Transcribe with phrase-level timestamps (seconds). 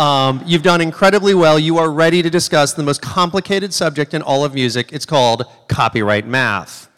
[0.00, 1.58] Um, you've done incredibly well.
[1.58, 4.94] You are ready to discuss the most complicated subject in all of music.
[4.94, 6.88] It's called copyright math.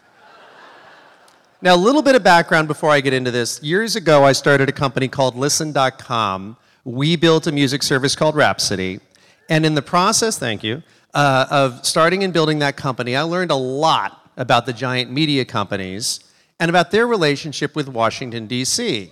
[1.60, 3.60] Now, a little bit of background before I get into this.
[3.60, 6.56] Years ago, I started a company called Listen.com.
[6.84, 9.00] We built a music service called Rhapsody.
[9.48, 13.50] And in the process, thank you, uh, of starting and building that company, I learned
[13.50, 16.20] a lot about the giant media companies
[16.60, 19.10] and about their relationship with Washington, D.C.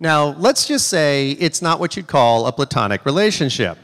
[0.00, 3.78] Now, let's just say it's not what you'd call a platonic relationship.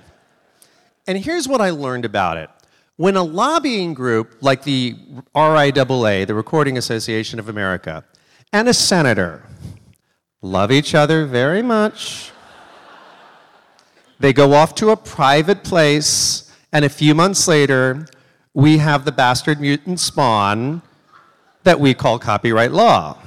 [1.06, 2.50] And here's what I learned about it.
[2.96, 4.94] When a lobbying group like the
[5.34, 8.04] RIAA, the Recording Association of America,
[8.52, 9.42] and a senator
[10.40, 12.30] love each other very much,
[14.20, 18.06] they go off to a private place, and a few months later,
[18.54, 20.80] we have the bastard mutant spawn
[21.64, 23.18] that we call copyright law.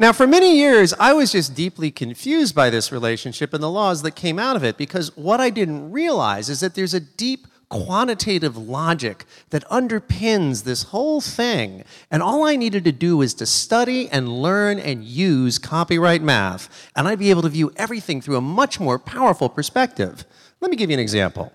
[0.00, 4.00] Now, for many years, I was just deeply confused by this relationship and the laws
[4.00, 7.46] that came out of it because what I didn't realize is that there's a deep
[7.68, 11.84] quantitative logic that underpins this whole thing.
[12.10, 16.90] And all I needed to do was to study and learn and use copyright math,
[16.96, 20.24] and I'd be able to view everything through a much more powerful perspective.
[20.62, 21.52] Let me give you an example.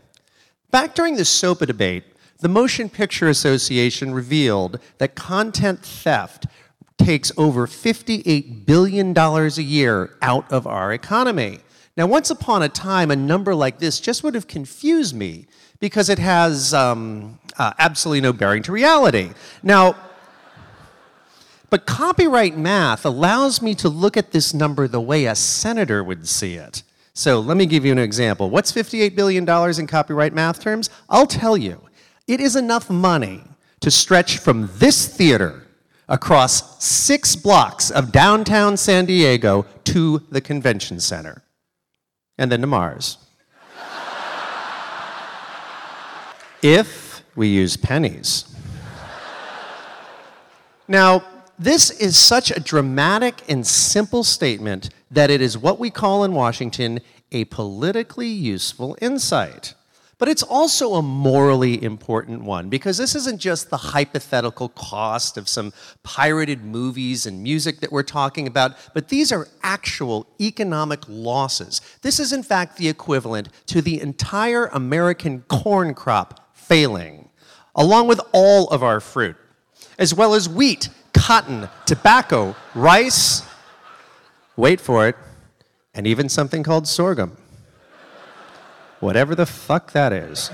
[0.69, 2.03] Back during the SOPA debate,
[2.39, 6.45] the Motion Picture Association revealed that content theft
[6.97, 11.59] takes over $58 billion a year out of our economy.
[11.97, 15.47] Now, once upon a time, a number like this just would have confused me
[15.79, 19.31] because it has um, uh, absolutely no bearing to reality.
[19.63, 19.95] Now,
[21.69, 26.27] but copyright math allows me to look at this number the way a senator would
[26.27, 26.83] see it.
[27.13, 28.49] So let me give you an example.
[28.49, 29.47] What's $58 billion
[29.79, 30.89] in copyright math terms?
[31.09, 31.81] I'll tell you.
[32.27, 33.43] It is enough money
[33.81, 35.64] to stretch from this theater
[36.07, 41.43] across six blocks of downtown San Diego to the convention center,
[42.37, 43.17] and then to Mars.
[46.61, 48.45] if we use pennies.
[50.87, 51.23] Now,
[51.57, 56.33] this is such a dramatic and simple statement that it is what we call in
[56.33, 56.99] Washington
[57.31, 59.73] a politically useful insight.
[60.17, 65.49] But it's also a morally important one because this isn't just the hypothetical cost of
[65.49, 71.81] some pirated movies and music that we're talking about, but these are actual economic losses.
[72.01, 77.29] This is, in fact, the equivalent to the entire American corn crop failing,
[77.75, 79.35] along with all of our fruit,
[79.99, 83.43] as well as wheat, cotton, tobacco, rice,
[84.55, 85.17] wait for it,
[85.93, 87.35] and even something called sorghum
[89.05, 90.49] whatever the fuck that is.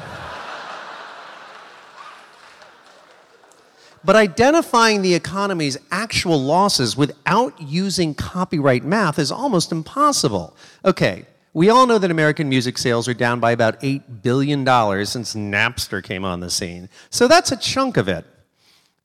[4.03, 10.55] But identifying the economy's actual losses without using copyright math is almost impossible.
[10.83, 14.65] Okay, we all know that American music sales are down by about $8 billion
[15.05, 16.89] since Napster came on the scene.
[17.09, 18.25] So that's a chunk of it.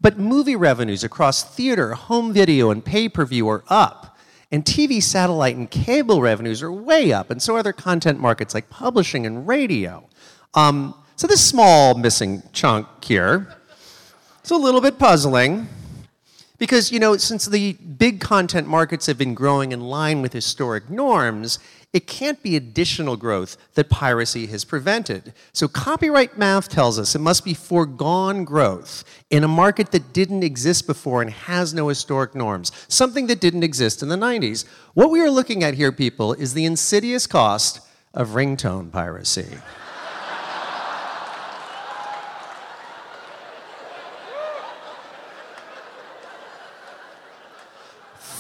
[0.01, 4.16] But movie revenues across theater, home video, and pay per view are up.
[4.53, 8.55] And TV, satellite, and cable revenues are way up, and so are other content markets
[8.55, 10.09] like publishing and radio.
[10.55, 13.57] Um, so this small missing chunk here
[14.45, 15.69] is a little bit puzzling.
[16.59, 20.89] Because, you know, since the big content markets have been growing in line with historic
[20.89, 21.59] norms,
[21.92, 25.32] it can't be additional growth that piracy has prevented.
[25.52, 30.42] So, copyright math tells us it must be foregone growth in a market that didn't
[30.42, 34.64] exist before and has no historic norms, something that didn't exist in the 90s.
[34.94, 37.80] What we are looking at here, people, is the insidious cost
[38.12, 39.56] of ringtone piracy.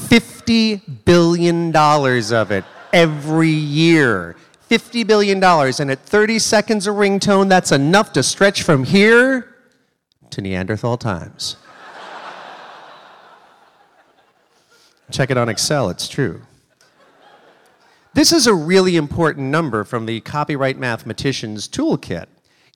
[0.08, 2.64] $50 billion of it
[2.96, 4.34] every year.
[4.70, 5.44] $50 billion.
[5.44, 9.54] And at 30 seconds a ringtone, that's enough to stretch from here
[10.30, 11.56] to Neanderthal times.
[15.10, 16.40] Check it on Excel, it's true.
[18.14, 22.26] This is a really important number from the Copyright Mathematician's Toolkit.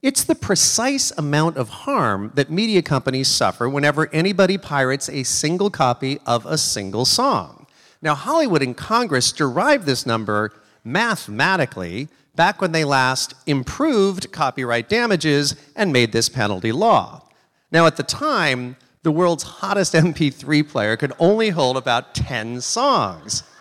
[0.02, 5.70] It's the precise amount of harm that media companies suffer whenever anybody pirates a single
[5.70, 7.59] copy of a single song.
[8.02, 10.52] Now, Hollywood and Congress derived this number
[10.84, 17.22] mathematically back when they last improved copyright damages and made this penalty law.
[17.70, 23.42] Now, at the time, the world's hottest MP3 player could only hold about 10 songs.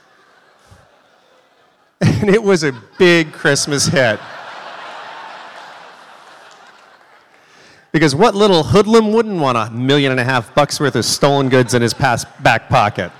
[2.02, 4.22] And it was a big Christmas hit.
[7.92, 11.50] Because what little hoodlum wouldn't want a million and a half bucks worth of stolen
[11.50, 13.12] goods in his back pocket?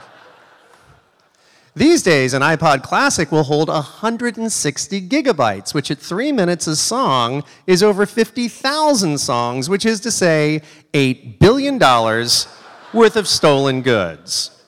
[1.80, 7.42] These days, an iPod Classic will hold 160 gigabytes, which at three minutes a song
[7.68, 10.62] is over 50,000 songs, which is to say,
[10.94, 14.62] $8 billion worth of stolen goods.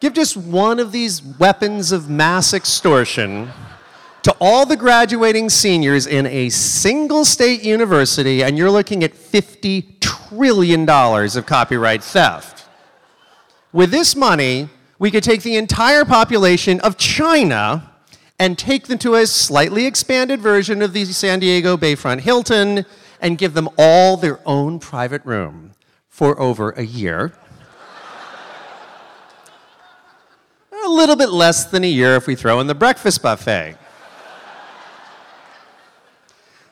[0.00, 3.48] Give just one of these weapons of mass extortion
[4.24, 10.00] to all the graduating seniors in a single state university, and you're looking at $50
[10.00, 12.66] trillion of copyright theft.
[13.72, 17.92] With this money, we could take the entire population of China
[18.38, 22.84] and take them to a slightly expanded version of the San Diego Bayfront Hilton
[23.20, 25.72] and give them all their own private room
[26.08, 27.32] for over a year.
[30.72, 33.76] a little bit less than a year if we throw in the breakfast buffet.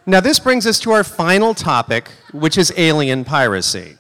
[0.06, 3.96] Now, this brings us to our final topic, which is alien piracy.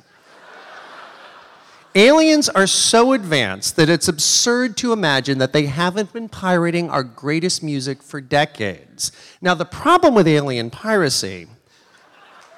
[1.96, 7.02] Aliens are so advanced that it's absurd to imagine that they haven't been pirating our
[7.02, 9.12] greatest music for decades.
[9.40, 11.46] Now, the problem with alien piracy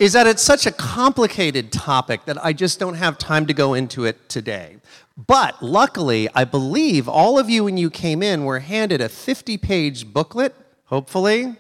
[0.01, 3.75] is that it's such a complicated topic that I just don't have time to go
[3.75, 4.79] into it today.
[5.17, 9.57] But luckily, I believe all of you, when you came in, were handed a 50
[9.57, 10.53] page booklet,
[10.87, 11.55] hopefully,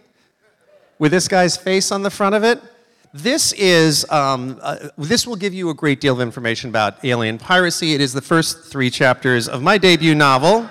[0.98, 2.60] with this guy's face on the front of it.
[3.14, 7.38] This is um, uh, this will give you a great deal of information about alien
[7.38, 7.94] piracy.
[7.94, 10.68] It is the first three chapters of my debut novel,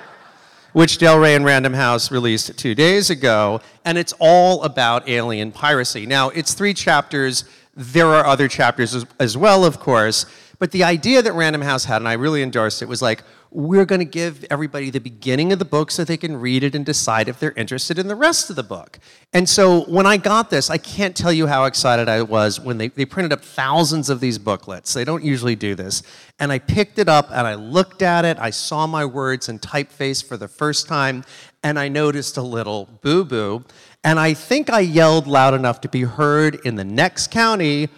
[0.72, 5.52] which Del Rey and Random House released two days ago, and it's all about alien
[5.52, 6.06] piracy.
[6.06, 7.44] Now, it's three chapters.
[7.76, 10.28] There are other chapters as, as well, of course,
[10.60, 13.86] but the idea that Random House had, and I really endorsed it, was like we're
[13.86, 16.86] going to give everybody the beginning of the book so they can read it and
[16.86, 19.00] decide if they're interested in the rest of the book.
[19.34, 22.78] And so when I got this, I can't tell you how excited I was when
[22.78, 24.94] they, they printed up thousands of these booklets.
[24.94, 26.04] They don't usually do this.
[26.40, 28.38] And I picked it up and I looked at it.
[28.40, 31.24] I saw my words in typeface for the first time,
[31.64, 33.64] and I noticed a little boo boo.
[34.04, 37.90] And I think I yelled loud enough to be heard in the next county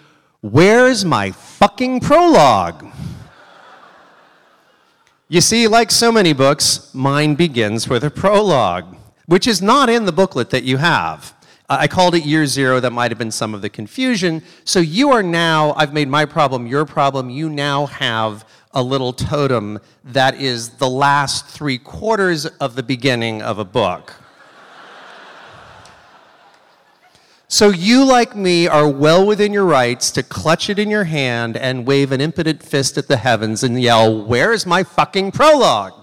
[0.42, 2.86] Where's my fucking prologue?
[5.32, 8.98] You see, like so many books, mine begins with a prologue,
[9.28, 11.36] which is not in the booklet that you have.
[11.70, 12.80] I called it year zero.
[12.80, 14.42] That might have been some of the confusion.
[14.64, 17.30] So you are now, I've made my problem your problem.
[17.30, 18.44] You now have
[18.74, 24.16] a little totem that is the last three quarters of the beginning of a book.
[27.52, 31.58] So you, like me, are well within your rights to clutch it in your hand
[31.58, 35.94] and wave an impotent fist at the heavens and yell, Where's my fucking prologue?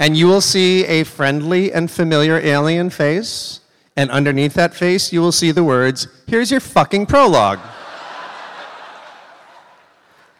[0.00, 3.60] and you will see a friendly and familiar alien face,
[3.96, 7.60] and underneath that face, you will see the words, Here's your fucking prologue.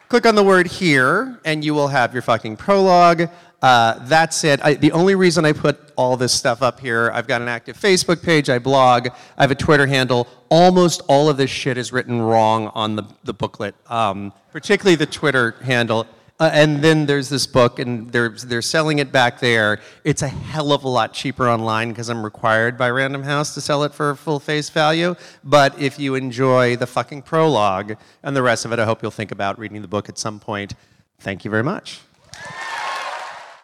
[0.08, 3.28] Click on the word here, and you will have your fucking prologue.
[3.62, 4.64] Uh, that's it.
[4.64, 7.78] I, the only reason I put all this stuff up here, I've got an active
[7.78, 10.26] Facebook page, I blog, I have a Twitter handle.
[10.48, 15.06] Almost all of this shit is written wrong on the, the booklet, um, particularly the
[15.06, 16.06] Twitter handle.
[16.40, 19.78] Uh, and then there's this book, and they're, they're selling it back there.
[20.04, 23.60] It's a hell of a lot cheaper online because I'm required by Random House to
[23.60, 25.14] sell it for full face value.
[25.44, 29.10] But if you enjoy the fucking prologue and the rest of it, I hope you'll
[29.10, 30.72] think about reading the book at some point.
[31.18, 32.00] Thank you very much.